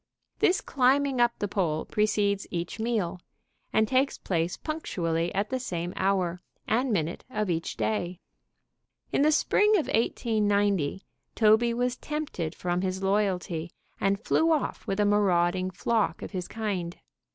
This 0.39 0.61
climbing 0.61 1.21
up 1.21 1.37
the 1.37 1.47
pole 1.47 1.85
precedes 1.85 2.47
each 2.49 2.79
meal, 2.79 3.21
and 3.71 3.87
takes 3.87 4.17
place 4.17 4.57
punctually 4.57 5.31
at 5.35 5.51
the 5.51 5.59
same 5.59 5.93
hour 5.95 6.41
and 6.67 6.91
minute 6.91 7.23
of 7.29 7.51
each 7.51 7.77
day. 7.77 8.19
In 9.11 9.21
the 9.21 9.31
spring 9.31 9.73
of 9.77 9.85
1890 9.85 11.03
Toby 11.35 11.73
was 11.75 11.97
tempted 11.97 12.55
from 12.55 12.81
his 12.81 13.03
loyalty, 13.03 13.69
and 13.99 14.19
flew 14.19 14.51
off 14.51 14.87
with 14.87 14.99
a 14.99 15.05
marauding 15.05 15.69
flock 15.69 16.23
of 16.23 16.31
his 16.31 16.47
kind. 16.47 16.97